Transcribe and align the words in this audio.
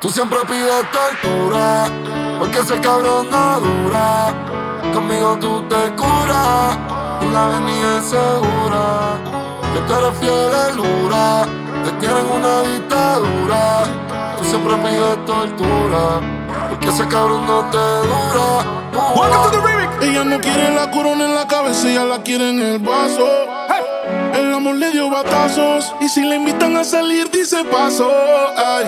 Tú 0.00 0.08
siempre 0.10 0.38
pides 0.46 0.84
tortura, 0.92 1.86
porque 2.38 2.60
ese 2.60 2.80
cabrón 2.80 3.28
no 3.32 3.58
dura. 3.58 4.32
Conmigo 4.94 5.36
tú 5.40 5.60
te 5.62 5.90
curas, 5.96 6.78
y 7.20 7.32
la 7.32 7.46
avenida 7.46 7.98
es 7.98 8.04
segura. 8.04 9.18
Que 9.74 9.80
tú 9.80 9.94
eres 9.94 10.18
fiel 10.20 10.76
lura, 10.76 11.46
te 11.84 11.90
tienen 11.98 12.26
una 12.30 12.62
dictadura. 12.62 13.82
Tú 14.38 14.44
siempre 14.44 14.76
pides 14.76 15.26
tortura, 15.26 16.20
porque 16.70 16.88
ese 16.90 17.08
cabrón 17.08 17.44
no 17.44 17.64
te 17.68 17.78
dura. 17.78 18.78
Ella 20.00 20.22
no 20.22 20.40
quiere 20.40 20.76
la 20.76 20.92
corona 20.92 21.24
en 21.24 21.34
la 21.34 21.48
cabeza, 21.48 21.88
ella 21.88 22.04
la 22.04 22.22
quiere 22.22 22.50
en 22.50 22.60
el 22.60 22.78
vaso. 22.78 23.57
Amor 24.68 24.80
le 24.80 24.90
dio 24.90 25.08
batazos 25.08 25.94
y 25.98 26.10
si 26.10 26.20
le 26.20 26.36
invitan 26.36 26.76
a 26.76 26.84
salir 26.84 27.30
dice 27.30 27.64
paso. 27.64 28.06
Ay. 28.54 28.84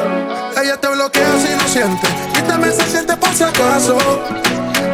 Ella 0.62 0.76
te 0.76 0.88
bloquea 0.88 1.26
si 1.38 1.54
no 1.54 1.66
siente 1.66 2.06
y 2.38 2.42
también 2.42 2.74
se 2.74 2.84
siente 2.86 3.16
por 3.16 3.32
si 3.32 3.44
acaso. 3.44 3.96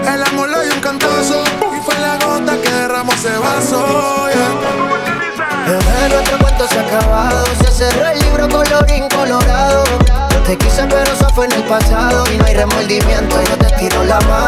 El 0.06 0.22
amor 0.22 0.48
le 0.48 0.62
dio 0.62 0.74
un 0.74 0.80
cantazo 0.80 1.42
y 1.76 1.80
fue 1.80 1.98
la 1.98 2.14
gota 2.24 2.56
que 2.62 2.70
derramó 2.70 3.12
ese 3.14 3.36
vaso. 3.36 3.84
Yeah. 4.32 5.66
Bebé, 5.66 6.14
nuestro 6.14 6.38
cuento 6.38 6.68
se 6.68 6.78
ha 6.78 6.82
acabado, 6.82 7.44
se 7.64 7.72
cerró 7.72 8.06
el 8.06 8.20
libro 8.20 8.48
colorín 8.48 9.08
colorado. 9.08 9.82
Te 10.46 10.56
quise 10.56 10.84
pero 10.84 11.02
eso 11.02 11.28
fue 11.34 11.46
en 11.46 11.52
el 11.54 11.64
pasado 11.64 12.22
Y 12.32 12.36
no 12.36 12.44
hay 12.44 12.54
remordimiento, 12.54 13.42
yo 13.42 13.58
te 13.58 13.66
tiro 13.78 14.04
la 14.04 14.20
mano 14.20 14.45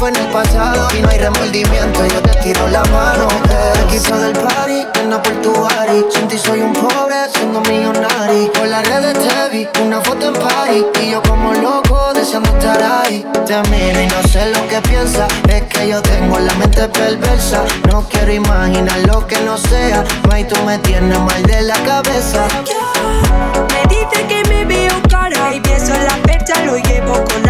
fue 0.00 0.08
en 0.08 0.16
el 0.16 0.26
pasado 0.28 0.88
Y 0.96 1.02
no 1.02 1.08
hay 1.10 1.18
remordimiento, 1.18 2.06
yo 2.06 2.22
te 2.22 2.34
tiro 2.40 2.66
la 2.68 2.82
mano 2.84 3.28
Te 3.74 3.94
quito 3.94 4.18
del 4.18 4.32
party, 4.32 4.86
en 5.02 5.10
por 5.10 5.42
tu 5.42 5.52
body. 5.52 6.06
Sin 6.10 6.26
ti 6.26 6.38
soy 6.38 6.60
un 6.60 6.72
pobre, 6.72 7.16
siendo 7.34 7.60
millonario. 7.60 8.50
Por 8.52 8.66
las 8.68 8.88
redes 8.88 9.18
te 9.18 9.48
vi, 9.50 9.68
una 9.84 10.00
foto 10.00 10.28
en 10.28 10.34
party 10.34 10.86
Y 11.02 11.10
yo 11.10 11.22
como 11.22 11.52
loco, 11.52 12.12
deseando 12.14 12.48
estar 12.56 12.82
ahí. 12.82 13.26
Te 13.46 13.60
miro 13.68 14.00
y 14.00 14.06
no 14.06 14.22
sé 14.22 14.46
lo 14.46 14.66
que 14.68 14.80
piensas 14.88 15.30
Es 15.48 15.62
que 15.64 15.88
yo 15.88 16.00
tengo 16.00 16.38
la 16.38 16.54
mente 16.54 16.88
perversa. 16.88 17.62
No 17.90 18.02
quiero 18.08 18.32
imaginar 18.32 18.98
lo 19.00 19.26
que 19.26 19.38
no 19.40 19.58
sea. 19.58 20.02
Y 20.38 20.44
tú 20.44 20.56
me 20.64 20.78
tienes 20.78 21.18
mal 21.18 21.42
de 21.42 21.60
la 21.60 21.76
cabeza. 21.82 22.46
Me 23.68 23.94
dice 23.94 24.26
que 24.26 24.42
me 24.48 24.64
veo 24.64 24.94
cara 25.10 25.54
Y 25.54 25.60
pienso 25.60 25.92
en 25.94 26.04
la 26.04 26.16
fecha, 26.26 26.64
lo 26.64 26.76
llevo 26.78 27.12
con 27.24 27.49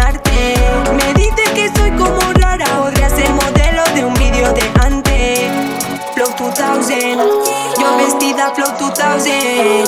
Flow 8.55 8.71
2000. 8.77 9.85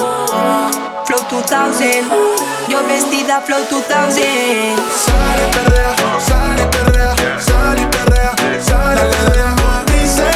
Flow 1.06 1.20
2000, 1.30 2.10
yo 2.70 2.80
vestida 2.88 3.42
Flow 3.42 3.60
2000. 3.70 4.24
Sale, 5.06 5.46
perrea, 5.52 5.96
sale, 6.20 6.66
perrea, 6.68 7.14
sale, 7.40 7.86
perrea, 7.88 8.32
sale, 8.62 9.02
perrea, 9.02 9.56
dice. 9.88 10.30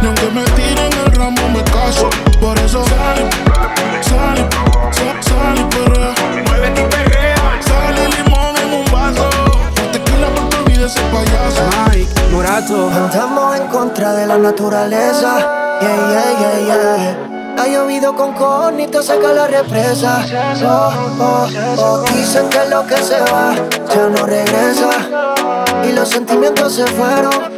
Y 0.00 0.06
aunque 0.06 0.26
me 0.30 0.42
tiren 0.56 0.92
el 0.92 1.12
ramo 1.12 1.48
me 1.50 1.62
caso, 1.64 2.10
por 2.40 2.58
eso 2.58 2.84
sale, 2.84 3.30
sale, 4.02 4.48
sale, 4.90 5.22
sale, 5.22 5.64
perrea. 5.66 6.14
Muévete 6.46 6.80
y 6.80 6.84
perrea. 6.84 7.60
Sale 7.64 8.08
limón 8.08 8.56
en 8.56 8.72
un 8.72 8.84
vaso 8.90 9.30
ese 10.84 11.00
payaso. 11.00 11.62
Mike, 11.90 12.20
Murato. 12.30 12.90
Andamos 12.90 13.56
en 13.56 13.68
contra 13.68 14.14
de 14.14 14.26
la 14.26 14.38
naturaleza. 14.38 15.61
Yeah. 15.82 17.16
Ha 17.58 17.66
llovido 17.66 18.14
con 18.14 18.32
conito, 18.34 19.02
seca 19.02 19.32
la 19.32 19.46
represa. 19.46 20.24
Oh, 20.64 20.92
oh, 21.20 21.48
oh. 21.78 22.04
Dicen 22.14 22.48
que 22.48 22.68
lo 22.70 22.86
que 22.86 22.96
se 22.96 23.18
va 23.20 23.54
ya 23.94 24.08
no 24.08 24.26
regresa. 24.26 24.90
Y 25.88 25.92
los 25.92 26.08
sentimientos 26.08 26.74
se 26.74 26.86
fueron 26.86 27.51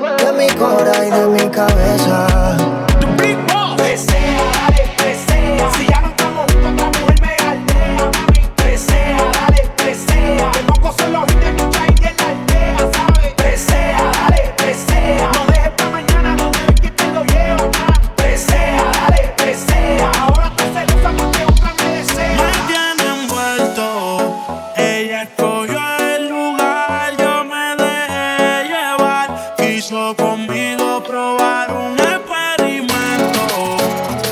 quiso 29.85 30.17
conmigo 30.17 31.03
probar 31.03 31.71
un 31.71 31.93
experimento. 31.99 33.77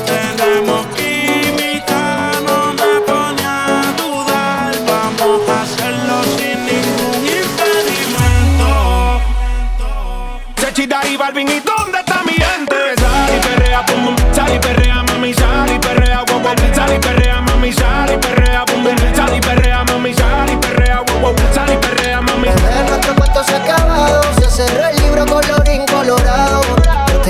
Tenemos 0.03 0.87
química, 0.95 2.31
no 2.47 2.73
me 2.73 2.99
pone 3.05 3.43
a 3.45 3.93
dudar. 3.95 4.73
Vamos 4.87 5.47
a 5.47 5.61
hacerlo 5.61 6.23
sin 6.37 6.57
ningún 6.65 7.23
impedimento. 7.43 8.71
Se 10.57 10.73
chida 10.73 11.01
y 11.07 11.17
Balvin, 11.17 11.47
¿y 11.47 11.59
dónde 11.59 11.99
está 11.99 12.23
mi 12.23 12.33
gente? 12.33 12.75
Sal 12.99 13.35
y 13.35 13.39
perrea, 13.39 13.85
pum, 13.85 14.15
sal 14.33 14.55
y 14.55 14.59
perrea. 14.59 14.82